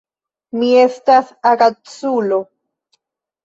Mi 0.61 0.69
estas 0.83 1.31
agaculo. 1.51 2.43